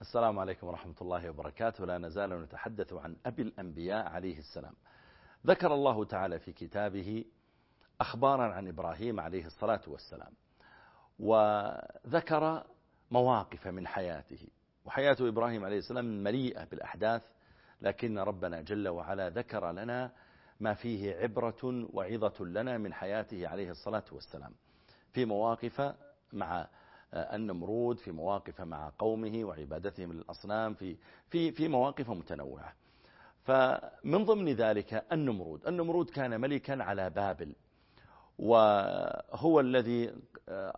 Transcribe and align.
السلام 0.00 0.38
عليكم 0.38 0.66
ورحمة 0.66 0.94
الله 1.00 1.30
وبركاته. 1.30 1.84
لا 1.86 1.98
نزال 1.98 2.42
نتحدث 2.42 2.92
عن 2.92 3.16
أبي 3.26 3.42
الأنبياء 3.42 4.06
عليه 4.06 4.38
السلام. 4.38 4.74
ذكر 5.46 5.74
الله 5.74 6.04
تعالى 6.04 6.38
في 6.38 6.52
كتابه 6.52 7.24
أخبارا 8.00 8.54
عن 8.54 8.68
إبراهيم 8.68 9.20
عليه 9.20 9.46
الصلاة 9.46 9.80
والسلام 9.86 10.32
وذكر 11.18 12.64
مواقف 13.10 13.66
من 13.66 13.86
حياته. 13.86 14.48
وحياة 14.84 15.16
إبراهيم 15.20 15.64
عليه 15.64 15.78
السلام 15.78 16.22
مليئة 16.22 16.64
بالأحداث 16.64 17.22
لكن 17.80 18.18
ربنا 18.18 18.60
جل 18.60 18.88
وعلا 18.88 19.30
ذكر 19.30 19.72
لنا 19.72 20.12
ما 20.60 20.74
فيه 20.74 21.16
عبرة 21.16 21.88
وعظة 21.92 22.44
لنا 22.44 22.78
من 22.78 22.94
حياته 22.94 23.48
عليه 23.48 23.70
الصلاة 23.70 24.04
والسلام. 24.12 24.52
في 25.12 25.24
مواقف 25.24 25.94
مع 26.32 26.68
النمرود 27.14 27.98
في 27.98 28.12
مواقف 28.12 28.60
مع 28.60 28.92
قومه 28.98 29.44
وعبادتهم 29.44 30.12
للأصنام 30.12 30.74
في, 30.74 30.96
في, 31.30 31.52
في 31.52 31.68
مواقف 31.68 32.10
متنوعة. 32.10 32.72
فمن 33.44 34.24
ضمن 34.24 34.48
ذلك 34.48 35.04
النمرود 35.12 35.66
النمرود 35.66 36.10
كان 36.10 36.40
ملكا 36.40 36.82
على 36.82 37.10
بابل 37.10 37.54
وهو 38.38 39.60
الذي 39.60 40.12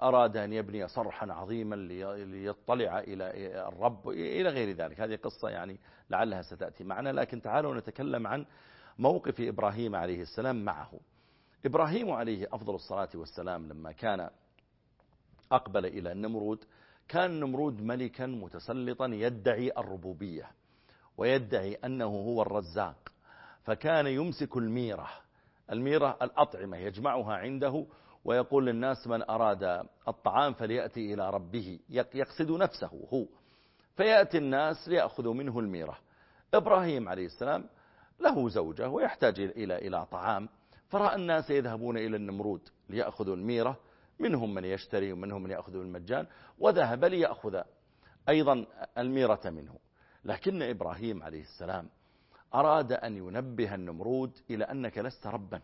أراد 0.02 0.36
أن 0.36 0.52
يبني 0.52 0.88
صرحا 0.88 1.32
عظيما 1.32 1.74
ليطلع 2.24 2.98
إلى 2.98 3.24
الرب 3.68 4.08
إلى 4.08 4.48
غير 4.48 4.76
ذلك. 4.76 5.00
هذه 5.00 5.16
قصة 5.16 5.48
يعني 5.48 5.80
لعلها 6.10 6.42
ستأتي 6.42 6.84
معنا 6.84 7.12
لكن 7.12 7.42
تعالوا 7.42 7.74
نتكلم 7.74 8.26
عن 8.26 8.46
موقف 8.98 9.40
إبراهيم 9.40 9.96
عليه 9.96 10.22
السلام 10.22 10.64
معه. 10.64 10.90
إبراهيم 11.66 12.10
عليه 12.10 12.48
أفضل 12.52 12.74
الصلاة 12.74 13.08
والسلام 13.14 13.68
لما 13.68 13.92
كان 13.92 14.30
أقبل 15.52 15.86
إلى 15.86 16.12
النمرود. 16.12 16.64
كان 17.08 17.30
النمرود 17.30 17.82
ملكا 17.82 18.26
متسلطا 18.26 19.06
يدعي 19.06 19.72
الربوبية 19.78 20.50
ويدعي 21.18 21.74
أنه 21.74 22.04
هو 22.06 22.42
الرزاق 22.42 23.12
فكان 23.62 24.06
يمسك 24.06 24.56
الميرة. 24.56 25.08
الميرة 25.72 26.16
الأطعمة 26.22 26.76
يجمعها 26.76 27.34
عنده 27.34 27.86
ويقول 28.24 28.66
للناس 28.66 29.06
من 29.06 29.30
أراد 29.30 29.86
الطعام 30.08 30.52
فليأتي 30.52 31.14
إلى 31.14 31.30
ربه 31.30 31.78
يقصد 31.90 32.50
نفسه 32.50 33.06
هو. 33.12 33.26
فيأتي 33.96 34.38
الناس 34.38 34.88
ليأخذوا 34.88 35.34
منه 35.34 35.58
الميرة. 35.58 35.98
إبراهيم 36.54 37.08
عليه 37.08 37.26
السلام 37.26 37.64
له 38.20 38.48
زوجة 38.48 38.88
ويحتاج 38.88 39.40
إلى 39.40 39.78
إلى 39.78 40.06
طعام. 40.06 40.48
فرأى 40.88 41.16
الناس 41.16 41.50
يذهبون 41.50 41.96
إلى 41.98 42.16
النمرود 42.16 42.68
ليأخذوا 42.88 43.36
الميرة. 43.36 43.76
منهم 44.20 44.54
من 44.54 44.64
يشتري 44.64 45.12
ومنهم 45.12 45.42
من 45.42 45.50
يأخذ 45.50 45.72
بالمجان 45.72 46.26
وذهب 46.58 47.04
ليأخذ 47.04 47.62
أيضا 48.28 48.66
الميرة 48.98 49.40
منه. 49.44 49.78
لكن 50.24 50.62
إبراهيم 50.62 51.22
عليه 51.22 51.42
السلام 51.42 51.88
أراد 52.54 52.92
أن 52.92 53.16
ينبه 53.16 53.74
النمرود 53.74 54.38
إلى 54.50 54.64
أنك 54.64 54.98
لست 54.98 55.26
ربا. 55.26 55.60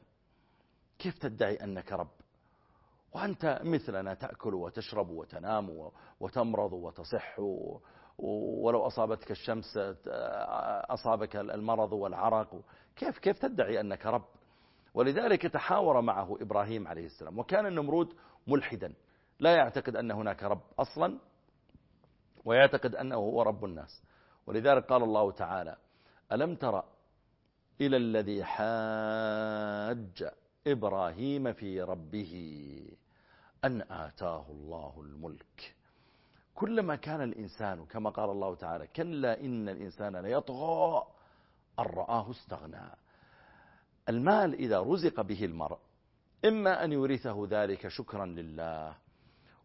كيف 0.98 1.18
تدعي 1.18 1.54
أنك 1.54 1.92
رب؟ 1.92 2.10
وأنت 3.12 3.60
مثلنا 3.64 4.14
تأكل 4.14 4.54
وتشرب 4.54 5.10
وتنام 5.10 5.90
وتمرض 6.20 6.72
وتصح 6.72 7.38
ولو 8.18 8.86
أصابتك 8.86 9.30
الشمس 9.30 9.78
أصابك 10.90 11.36
المرض 11.36 11.92
والعرق. 11.92 12.60
كيف 12.96 13.18
كيف 13.18 13.38
تدعي 13.38 13.80
أنك 13.80 14.06
رب؟ 14.06 14.24
ولذلك 14.94 15.42
تحاور 15.42 16.00
معه 16.00 16.36
إبراهيم 16.40 16.88
عليه 16.88 17.06
السلام. 17.06 17.38
وكان 17.38 17.66
النمرود 17.66 18.14
ملحدا. 18.46 18.94
لا 19.38 19.56
يعتقد 19.56 19.96
أن 19.96 20.10
هناك 20.10 20.42
رب 20.42 20.62
أصلا 20.78 21.18
ويعتقد 22.44 22.94
أنه 22.96 23.16
هو 23.16 23.42
رب 23.42 23.64
الناس. 23.64 24.02
ولذلك 24.46 24.84
قال 24.84 25.02
الله 25.02 25.30
تعالى 25.30 25.76
ألم 26.32 26.54
ترى 26.54 26.84
إلى 27.80 27.96
الذي 27.96 28.44
حاج 28.44 30.30
إبراهيم 30.66 31.52
في 31.52 31.82
ربه 31.82 32.32
أن 33.64 33.82
آتاه 33.90 34.46
الله 34.50 35.00
الملك؟ 35.00 35.74
كلما 36.54 36.96
كان 36.96 37.22
الإنسان 37.22 37.86
كما 37.86 38.10
قال 38.10 38.30
الله 38.30 38.54
تعالى 38.54 38.86
كلا 38.86 39.40
إن 39.40 39.68
الإنسان 39.68 40.16
ليطغى 40.16 41.06
أن 41.78 41.84
رآه 41.84 42.30
استغنى. 42.30 43.03
المال 44.08 44.54
إذا 44.54 44.80
رزق 44.80 45.20
به 45.20 45.44
المرء 45.44 45.78
إما 46.44 46.84
أن 46.84 46.92
يورثه 46.92 47.46
ذلك 47.50 47.88
شكرا 47.88 48.26
لله 48.26 48.96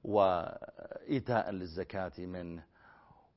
وإيتاء 0.03 1.51
للزكاة 1.51 2.11
منه 2.17 2.63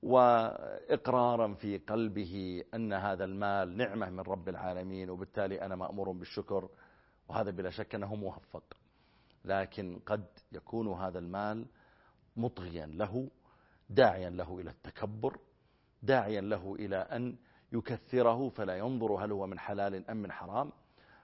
وإقرارا 0.02 1.54
في 1.54 1.78
قلبه 1.78 2.64
أن 2.74 2.92
هذا 2.92 3.24
المال 3.24 3.76
نعمة 3.76 4.10
من 4.10 4.20
رب 4.20 4.48
العالمين 4.48 5.10
وبالتالي 5.10 5.62
أنا 5.62 5.76
مأمور 5.76 6.12
بالشكر 6.12 6.68
وهذا 7.28 7.50
بلا 7.50 7.70
شك 7.70 7.94
أنه 7.94 8.14
موفق. 8.14 8.64
لكن 9.44 10.00
قد 10.06 10.24
يكون 10.52 10.88
هذا 10.88 11.18
المال 11.18 11.66
مطغيا 12.36 12.86
له 12.86 13.30
داعيا 13.90 14.30
له 14.30 14.58
إلى 14.58 14.70
التكبر 14.70 15.38
داعيا 16.02 16.40
له 16.40 16.74
إلى 16.78 16.96
أن 16.96 17.36
يكثره 17.72 18.48
فلا 18.48 18.76
ينظر 18.76 19.24
هل 19.24 19.32
هو 19.32 19.46
من 19.46 19.58
حلال 19.58 20.10
أم 20.10 20.16
من 20.16 20.32
حرام. 20.32 20.72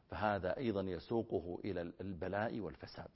فهذا 0.08 0.56
أيضا 0.56 0.80
يسوقه 0.80 1.58
إلى 1.64 1.92
البلاء 2.00 2.60
والفساد. 2.60 3.10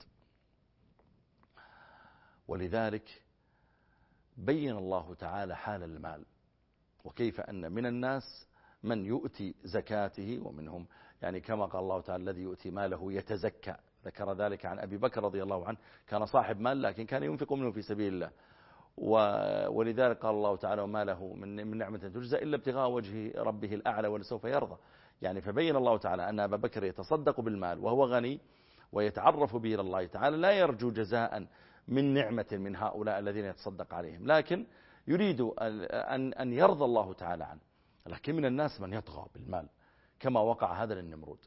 ولذلك 2.47 3.23
بين 4.37 4.77
الله 4.77 5.13
تعالى 5.13 5.55
حال 5.55 5.83
المال 5.83 6.25
وكيف 7.03 7.41
أن 7.41 7.71
من 7.71 7.85
الناس 7.85 8.47
من 8.83 9.05
يؤتي 9.05 9.55
زكاته 9.63 10.39
ومنهم 10.43 10.87
يعني 11.21 11.39
كما 11.41 11.65
قال 11.65 11.83
الله 11.83 12.01
تعالى 12.01 12.23
الذي 12.23 12.41
يؤتي 12.41 12.71
ماله 12.71 13.13
يتزكى. 13.13 13.75
ذكر 14.05 14.33
ذلك 14.33 14.65
عن 14.65 14.79
أبي 14.79 14.97
بكر 14.97 15.23
رضي 15.23 15.43
الله 15.43 15.67
عنه 15.67 15.77
كان 16.07 16.25
صاحب 16.25 16.59
مال 16.59 16.81
لكن 16.81 17.05
كان 17.05 17.23
ينفق 17.23 17.53
منه 17.53 17.71
في 17.71 17.81
سبيل 17.81 18.13
الله. 18.13 18.31
ولذلك 19.69 20.17
قال 20.17 20.35
الله 20.35 20.55
تعالى 20.55 20.81
وما 20.81 21.03
له 21.03 21.33
من 21.33 21.77
نعمة 21.77 21.97
تجزى 21.97 22.37
إلا 22.37 22.55
ابتغاء 22.55 22.89
وجه 22.89 23.41
ربه 23.41 23.73
الأعلى 23.73 24.07
ولسوف 24.07 24.43
يرضى. 24.43 24.77
يعني 25.21 25.41
فبين 25.41 25.75
الله 25.75 25.97
تعالى 25.97 26.29
أن 26.29 26.39
أبا 26.39 26.57
بكر 26.57 26.83
يتصدق 26.83 27.41
بالمال 27.41 27.79
وهو 27.79 28.05
غني 28.05 28.39
ويتعرف 28.91 29.55
به 29.55 29.73
إلى 29.73 29.81
الله 29.81 30.05
تعالى 30.05 30.37
لا 30.37 30.51
يرجو 30.51 30.91
جزاء 30.91 31.47
من 31.87 32.13
نعمة 32.13 32.45
من 32.51 32.75
هؤلاء 32.75 33.19
الذين 33.19 33.45
يتصدق 33.45 33.93
عليهم 33.93 34.31
لكن 34.31 34.65
يريد 35.07 35.41
أن 35.61 36.33
أن 36.33 36.53
يرضى 36.53 36.85
الله 36.85 37.13
تعالى 37.13 37.43
عنه. 37.43 37.59
لكن 38.07 38.35
من 38.35 38.45
الناس 38.45 38.81
من 38.81 38.93
يطغى 38.93 39.25
بالمال 39.35 39.67
كما 40.19 40.39
وقع 40.39 40.83
هذا 40.83 40.95
للنمرود. 40.95 41.39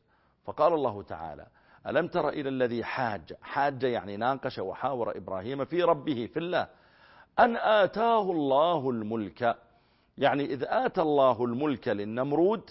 فقال 0.45 0.73
الله 0.73 1.03
تعالى 1.03 1.47
ألم 1.87 2.09
تر 2.09 2.29
إلى 2.29 2.49
الذي 2.49 2.85
حاج؟ 2.85 3.35
حاج 3.43 3.83
يعني 3.83 4.17
ناقش 4.17 4.59
وحاور 4.59 5.17
إبراهيم 5.17 5.65
في 5.65 5.83
ربه 5.83 6.29
في 6.33 6.39
الله. 6.39 6.69
أن 7.39 7.57
آتاه 7.57 8.31
الله 8.31 8.91
الملك. 8.91 9.57
يعني 10.19 10.45
إذ 10.45 10.65
آتى 10.69 11.03
الله 11.03 11.45
الملك 11.45 11.89
للنمرود 11.89 12.71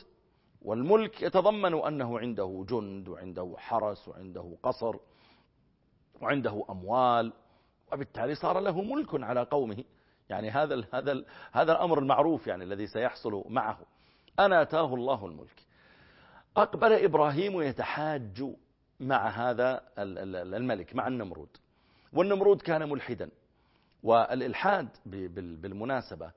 والملك 0.66 1.22
يتضمن 1.22 1.74
أنه 1.74 2.20
عنده 2.20 2.66
جند 2.70 3.10
وعنده 3.10 3.56
حرس 3.58 4.08
وعنده 4.08 4.58
قصر 4.64 4.96
وعنده 6.22 6.66
أموال 6.70 7.34
وبالتالي 7.94 8.36
صار 8.36 8.60
له 8.60 8.82
ملك 8.82 9.24
على 9.24 9.44
قومه. 9.44 9.84
يعني 10.30 10.50
هذا 10.52 10.84
هذا 10.94 11.26
هذا 11.52 11.72
الأمر 11.72 12.00
المعروف 12.00 12.48
يعني 12.48 12.64
الذي 12.64 12.88
سيحصل 12.88 13.44
معه. 13.50 13.80
أنا 14.40 14.62
أتاه 14.62 14.94
الله 14.94 15.26
الملك. 15.26 15.66
أقبل 16.58 16.94
إبراهيم 16.94 17.62
يتحاج 17.62 18.56
مع 19.00 19.28
هذا 19.28 19.82
الملك 19.98 20.96
مع 20.96 21.08
النمرود. 21.08 21.50
والنمرود 22.14 22.62
كان 22.62 22.90
ملحدا. 22.90 23.30
والإلحاد 24.04 24.90
بالمناسبة 25.36 26.32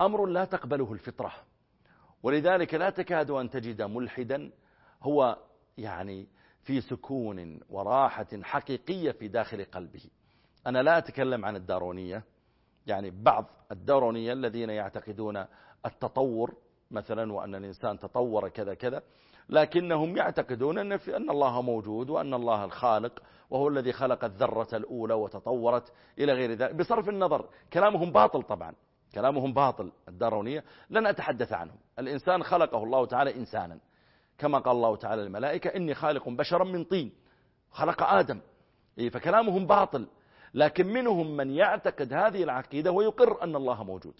أمر 0.00 0.26
لا 0.26 0.44
تقبله 0.44 0.92
الفطرة. 0.92 1.32
ولذلك 2.22 2.74
لا 2.74 2.90
تكاد 2.90 3.30
أن 3.30 3.50
تجد 3.50 3.82
ملحدا 3.82 4.50
هو 5.02 5.38
يعني 5.78 6.26
في 6.62 6.80
سكون 6.80 7.60
وراحة 7.70 8.26
حقيقية 8.42 9.10
في 9.10 9.28
داخل 9.28 9.64
قلبه. 9.64 10.04
أنا 10.66 10.82
لا 10.82 10.98
أتكلم 10.98 11.44
عن 11.44 11.56
الدارونية 11.56 12.24
يعني 12.86 13.10
بعض 13.10 13.46
الدارونية 13.72 14.32
الذين 14.32 14.70
يعتقدون 14.70 15.44
التطور 15.86 16.54
مثلا 16.90 17.32
وأن 17.32 17.54
الإنسان 17.54 17.98
تطور 17.98 18.48
كذا 18.48 18.74
كذا 18.74 19.02
لكنهم 19.48 20.16
يعتقدون 20.16 20.78
أن, 20.78 20.96
في 20.96 21.16
أن 21.16 21.30
الله 21.30 21.62
موجود 21.62 22.10
وأن 22.10 22.34
الله 22.34 22.64
الخالق 22.64 23.22
وهو 23.50 23.68
الذي 23.68 23.92
خلق 23.92 24.24
الذرة 24.24 24.76
الأولى 24.76 25.14
وتطورت 25.14 25.92
إلى 26.18 26.32
غير 26.32 26.52
ذلك 26.52 26.74
بصرف 26.74 27.08
النظر. 27.08 27.48
كلامهم 27.72 28.12
باطل 28.12 28.42
طبعا. 28.42 28.74
كلامهم 29.14 29.52
باطل 29.52 29.92
الدارونية. 30.08 30.64
لن 30.90 31.06
أتحدث 31.06 31.52
عنهم. 31.52 31.76
الإنسان 31.98 32.42
خلقه 32.42 32.82
الله 32.82 33.06
تعالى 33.06 33.36
إنسانا. 33.36 33.78
كما 34.38 34.58
قال 34.58 34.76
الله 34.76 34.96
تعالى 34.96 35.22
الملائكة 35.22 35.68
إني 35.68 35.94
خالق 35.94 36.28
بشرا 36.28 36.64
من 36.64 36.84
طين 36.84 37.12
خلق 37.70 38.02
آدم. 38.02 38.40
إيه، 38.98 39.10
فكلامهم 39.10 39.66
باطل. 39.66 40.08
لكن 40.54 40.86
منهم 40.86 41.36
من 41.36 41.50
يعتقد 41.50 42.12
هذه 42.12 42.42
العقيدة 42.42 42.92
ويقر 42.92 43.42
أن 43.42 43.56
الله 43.56 43.84
موجود. 43.84 44.14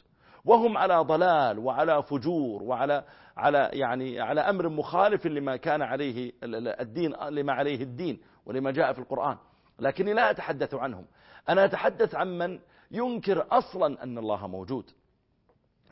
وهم 0.45 0.79
على 0.79 0.97
ضلال 0.99 1.59
وعلى 1.59 2.03
فجور 2.03 2.63
وعلى 2.63 3.05
على 3.37 3.71
يعني 3.73 4.21
على 4.21 4.41
أمر 4.41 4.69
مخالف 4.69 5.27
لما 5.27 5.57
كان 5.57 5.83
عليه 5.83 6.33
الدين 6.45 7.13
لما 7.31 7.53
عليه 7.53 7.83
الدين 7.83 8.21
ولما 8.47 8.71
جاء 8.71 8.93
في 8.93 8.99
القرآن. 8.99 9.37
لكني 9.79 10.13
لا 10.13 10.31
أتحدث 10.31 10.75
عنهم. 10.75 11.07
أنا 11.49 11.65
أتحدث 11.65 12.15
عن 12.15 12.39
من 12.39 12.59
ينكر 12.91 13.47
أصلا 13.51 14.03
أن 14.03 14.19
الله 14.19 14.47
موجود. 14.47 14.91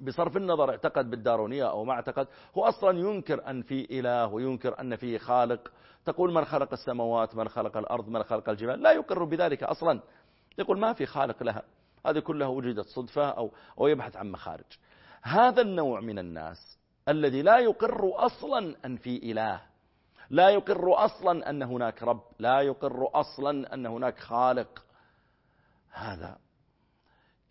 بصرف 0.01 0.37
النظر 0.37 0.71
اعتقد 0.71 1.11
بالدارونية 1.11 1.71
أو 1.71 1.85
ما 1.85 1.93
اعتقد 1.93 2.29
هو 2.59 2.65
أصلا 2.65 2.99
ينكر 2.99 3.51
أن 3.51 3.63
في 3.63 3.99
إله 4.01 4.27
وينكر 4.27 4.81
أن 4.81 4.97
فيه 4.97 5.19
خالق. 5.19 5.73
تقول 6.05 6.33
من 6.33 6.45
خلق 6.45 6.73
السماوات 6.73 7.35
من 7.35 7.49
خلق 7.49 7.77
الأرض 7.77 8.09
من 8.09 8.23
خلق 8.23 8.49
الجبال. 8.49 8.83
لا 8.83 8.93
يقر 8.93 9.25
بذلك 9.25 9.63
أصلا. 9.63 10.01
يقول 10.59 10.79
ما 10.79 10.93
في 10.93 11.07
خالق 11.07 11.43
لها. 11.43 11.63
هذه 12.07 12.19
كلها 12.19 12.49
وجدت 12.49 12.87
صدفة 12.87 13.31
أو, 13.31 13.51
أو 13.81 13.87
يبحث 13.87 14.17
عن 14.17 14.31
مخارج. 14.31 14.79
هذا 15.23 15.63
النوع 15.63 16.01
من 16.01 16.19
الناس 16.19 16.79
الذي 17.09 17.43
لا 17.43 17.59
يقر 17.59 18.27
أصلا 18.27 18.77
أن 18.85 18.97
في 18.97 19.17
إله. 19.17 19.61
لا 20.31 20.49
يقر 20.49 21.05
أصلا 21.05 21.51
أن 21.51 21.63
هناك 21.63 22.03
رب. 22.03 22.23
لا 22.39 22.61
يقر 22.61 23.11
أصلا 23.15 23.75
أن 23.75 23.87
هناك 23.87 24.19
خالق. 24.19 24.85
هذا 25.91 26.39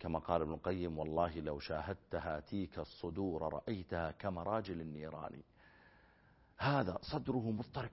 كما 0.00 0.18
قال 0.18 0.42
ابن 0.42 0.52
القيم 0.52 0.98
والله 0.98 1.40
لو 1.40 1.58
شاهدت 1.58 2.14
هاتيك 2.14 2.78
الصدور 2.78 3.54
رأيتها 3.54 4.10
كمراجل 4.10 4.80
النيران. 4.80 5.42
هذا 6.58 6.98
صدره 7.02 7.50
مضطرب 7.50 7.90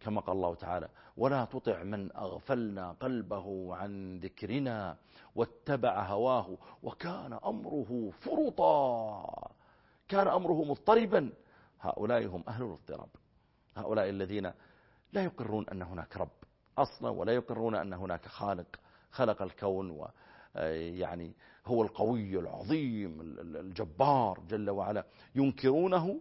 كما 0.00 0.20
قال 0.20 0.36
الله 0.36 0.54
تعالى 0.54 0.88
ولا 1.16 1.44
تطع 1.44 1.82
من 1.82 2.16
أغفلنا 2.16 2.92
قلبه 2.92 3.76
عن 3.76 4.18
ذكرنا 4.18 4.96
واتبع 5.34 6.02
هواه 6.02 6.58
وكان 6.82 7.32
أمره 7.32 8.10
فرطا 8.10 9.50
كان 10.08 10.28
أمره 10.28 10.64
مضطربا. 10.64 11.32
هؤلاء 11.80 12.26
هم 12.26 12.44
أهل 12.48 12.62
الاضطراب. 12.62 13.08
هؤلاء 13.76 14.08
الذين 14.08 14.52
لا 15.12 15.24
يقرون 15.24 15.68
أن 15.68 15.82
هناك 15.82 16.16
رب 16.16 16.28
أصلا 16.78 17.10
ولا 17.10 17.32
يقرون 17.32 17.74
أن 17.74 17.92
هناك 17.92 18.26
خالق 18.26 18.80
خلق 19.10 19.42
الكون 19.42 19.90
و 19.90 20.08
يعني 20.54 21.34
هو 21.66 21.82
القوي 21.82 22.38
العظيم 22.38 23.20
الجبار 23.40 24.40
جل 24.48 24.70
وعلا. 24.70 25.04
ينكرونه؟ 25.34 26.20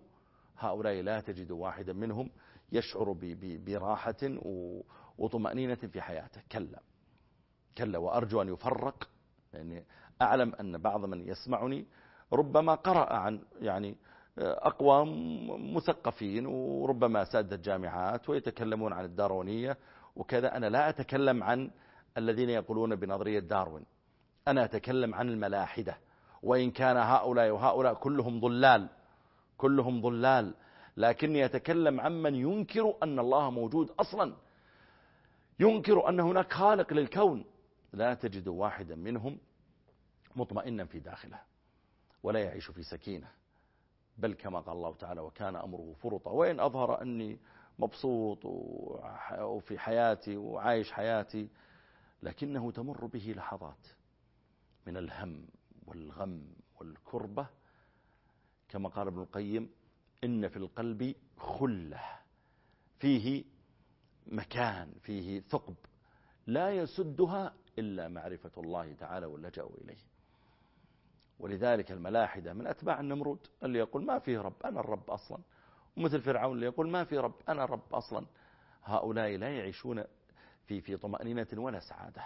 هؤلاء 0.58 1.02
لا 1.02 1.20
تجد 1.20 1.52
واحدا 1.52 1.94
منهم 1.94 2.30
يشعر 2.72 3.16
براحة 3.42 4.40
وطمأنينة 5.18 5.76
في 5.76 6.02
حياته. 6.02 6.42
كلا. 6.52 6.80
كلا. 7.78 7.98
وأرجو 7.98 8.42
أن 8.42 8.54
يفرق. 8.54 9.10
يعني 9.54 9.86
أعلم 10.22 10.56
أن 10.56 10.78
بعض 10.78 11.06
من 11.06 11.28
يسمعني 11.28 11.86
ربما 12.34 12.76
قرأ 12.76 13.14
عن 13.14 13.42
يعني 13.62 13.98
أقوام 14.40 15.76
مثقفين 15.76 16.46
وربما 16.46 17.24
سادة 17.24 17.56
الجامعات 17.56 18.30
ويتكلمون 18.30 18.94
عن 18.94 19.06
الدارونية 19.06 19.78
وكذا. 20.16 20.58
أنا 20.58 20.66
لا 20.66 20.90
أتكلم 20.90 21.44
عن 21.44 21.72
الذين 22.18 22.50
يقولون 22.50 22.96
بنظرية 22.96 23.40
داروين. 23.40 23.86
أنا 24.48 24.66
أتكلم 24.66 25.16
عن 25.16 25.30
الملاحدة. 25.30 25.98
وإن 26.44 26.72
كان 26.72 26.98
هؤلاء 26.98 27.50
وهؤلاء 27.50 27.94
كلهم 27.94 28.40
ضلال 28.40 28.90
كلهم 29.58 30.02
ضلال. 30.02 30.54
لكني 30.98 31.46
أتكلم 31.46 32.02
عمن 32.02 32.36
ينكر 32.36 32.94
أن 33.04 33.20
الله 33.20 33.50
موجود 33.52 33.92
أصلا. 34.00 34.36
ينكر 35.60 36.10
أن 36.10 36.20
هناك 36.20 36.54
خالق 36.54 36.94
للكون. 36.94 37.46
لا 37.94 38.14
تجد 38.14 38.48
واحدا 38.48 38.96
منهم 38.96 39.38
مطمئنا 40.36 40.86
في 40.86 41.00
داخله 41.00 41.40
ولا 42.24 42.40
يعيش 42.40 42.72
في 42.72 42.84
سكينة. 42.84 43.28
بل 44.18 44.34
كما 44.34 44.60
قال 44.60 44.76
الله 44.76 44.94
تعالى 44.94 45.22
وكان 45.22 45.56
أمره 45.56 45.96
فرطا. 46.02 46.32
وإن 46.32 46.60
أظهر 46.60 47.02
أني 47.02 47.40
مبسوط 47.80 48.46
وفي 49.40 49.80
حياتي 49.80 50.38
وعايش 50.38 50.92
حياتي 50.92 51.50
لكنه 52.24 52.72
تمر 52.72 53.06
به 53.06 53.34
لحظات. 53.38 53.88
من 54.88 54.98
الهم 54.98 55.48
والغم 55.86 56.54
والكربة 56.80 57.48
كما 58.70 58.90
قال 58.90 59.08
ابن 59.08 59.20
القيم 59.22 59.70
إن 60.24 60.48
في 60.48 60.58
القلب 60.58 61.16
خلة 61.38 62.02
فيه 63.00 63.44
مكان 64.28 64.94
فيه 65.02 65.40
ثقب 65.40 65.76
لا 66.48 66.72
يسدها 66.72 67.54
إلا 67.80 68.08
معرفة 68.08 68.52
الله 68.58 68.94
تعالى 68.94 69.26
واللجأ 69.26 69.64
إليه. 69.64 69.98
ولذلك 71.40 71.92
الملاحدة 71.92 72.54
من 72.54 72.68
أتباع 72.68 73.00
النمرود 73.00 73.48
اللي 73.64 73.80
يقول 73.80 74.06
ما 74.06 74.20
فيه 74.20 74.40
رب 74.40 74.64
أنا 74.66 74.80
الرب 74.80 75.10
أصلا. 75.10 75.38
ومثل 75.98 76.22
فرعون 76.22 76.56
اللي 76.56 76.66
يقول 76.66 76.90
ما 76.90 77.04
في 77.04 77.18
رب 77.18 77.36
أنا 77.50 77.66
رب 77.66 77.94
أصلا. 77.94 78.26
هؤلاء 78.84 79.36
لا 79.38 79.58
يعيشون 79.58 80.04
في 80.66 80.82
في 80.82 80.98
طمأنينة 80.98 81.48
ولا 81.54 81.80
سعادة. 81.80 82.26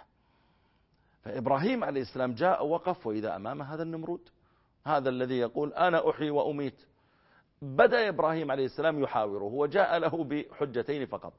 فإبراهيم 1.22 1.84
عليه 1.84 2.02
السلام 2.02 2.34
جاء 2.34 2.66
وقف 2.66 3.08
وإذا 3.08 3.36
أمام 3.36 3.62
هذا 3.62 3.84
النمرود 3.84 4.30
هذا 4.86 5.10
الذي 5.10 5.38
يقول 5.38 5.74
أنا 5.74 6.10
أحيي 6.10 6.30
وأميت. 6.30 6.82
بدأ 7.62 8.10
إبراهيم 8.10 8.52
عليه 8.52 8.66
السلام 8.66 9.00
يحاوره 9.04 9.44
وجاء 9.44 9.98
له 9.98 10.24
بحجتين 10.24 11.06
فقط 11.06 11.34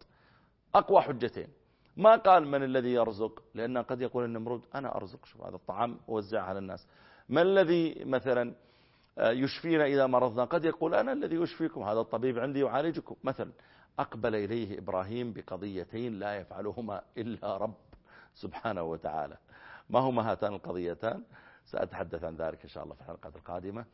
أقوى 0.75 1.01
حجتين. 1.01 1.49
ما 1.97 2.17
قال 2.17 2.47
من 2.49 2.63
الذي 2.63 2.93
يرزق؟ 2.93 3.43
لأن 3.55 3.79
قد 3.79 4.01
يقول 4.01 4.25
النمرود 4.25 4.63
أنا 4.75 4.97
أرزق 4.97 5.27
شوف 5.27 5.43
هذا 5.43 5.57
الطعام 5.57 5.99
وزعه 6.09 6.43
على 6.43 6.59
الناس. 6.59 6.87
ما 7.29 7.43
الذي 7.43 8.05
مثلا 8.05 8.55
آه، 9.19 9.31
يشفينا 9.31 9.85
إذا 9.87 10.07
مرضنا؟ 10.07 10.45
قد 10.45 10.65
يقول 10.65 10.95
أنا 10.95 11.13
الذي 11.13 11.37
يشفيكم 11.37 11.83
هذا 11.83 12.01
الطبيب 12.01 12.39
عندي 12.39 12.61
يعالجكم. 12.61 13.17
مثلا 13.25 13.53
أقبل 13.99 14.35
إليه 14.35 14.79
إبراهيم 14.79 15.33
بقضيتين 15.33 16.19
لا 16.19 16.37
يفعلهما 16.37 17.03
إلا 17.19 17.57
رب 17.57 17.75
سبحانه 18.35 18.83
وتعالى. 18.83 19.37
ما 19.91 19.99
هما 19.99 20.31
هاتان 20.31 20.55
القضيتان؟ 20.55 21.23
سأتحدث 21.65 22.25
عن 22.25 22.37
ذلك 22.37 22.63
إن 22.63 22.69
شاء 22.69 22.85
الله 22.85 22.95
في 22.95 23.01
الحلقات 23.01 23.37
القادمة. 23.37 23.85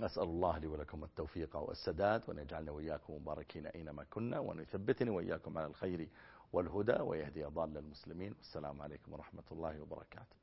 أسأل 0.00 0.22
الله 0.22 0.58
لي 0.58 0.66
ولكم 0.66 1.04
التوفيق 1.04 1.56
والسداد 1.56 2.22
وأن 2.28 2.38
يجعلنا 2.38 2.70
وإياكم 2.70 3.14
مباركين 3.14 3.66
أينما 3.66 4.04
كنا 4.10 4.38
وأن 4.38 4.60
يثبتني 4.60 5.10
وإياكم 5.10 5.58
على 5.58 5.66
الخير 5.66 6.08
والهدى 6.52 7.00
ويهدي 7.00 7.44
ضال 7.44 7.76
المسلمين. 7.76 8.34
والسلام 8.38 8.82
عليكم 8.82 9.12
ورحمة 9.12 9.42
الله 9.52 9.80
وبركاته. 9.80 10.36